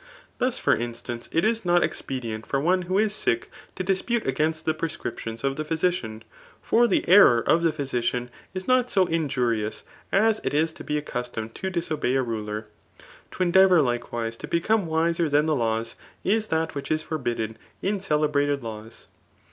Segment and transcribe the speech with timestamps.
[0.39, 4.65] Thus for instance, it k not e9q>edient for one who is sick to dispute against
[4.65, 6.23] the prescriptions of the physician;
[6.59, 10.83] for the error of the phy* adan is not so injurious, as it is to
[10.83, 12.65] be accustomed t«^ disobey a ruler.
[13.33, 17.99] To endeavour likewise to become wiser; dian the laws, is that which is forbidden in
[17.99, 19.05] celebrated laws.